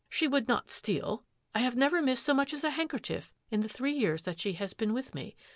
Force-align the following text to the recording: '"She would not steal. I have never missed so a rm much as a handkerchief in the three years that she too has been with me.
'"She 0.19 0.27
would 0.27 0.47
not 0.47 0.71
steal. 0.71 1.25
I 1.53 1.59
have 1.59 1.75
never 1.75 2.01
missed 2.01 2.23
so 2.23 2.31
a 2.31 2.33
rm 2.33 2.37
much 2.37 2.53
as 2.55 2.63
a 2.63 2.71
handkerchief 2.71 3.31
in 3.51 3.61
the 3.61 3.69
three 3.69 3.93
years 3.93 4.23
that 4.23 4.39
she 4.39 4.53
too 4.53 4.57
has 4.57 4.73
been 4.73 4.93
with 4.93 5.13
me. 5.13 5.35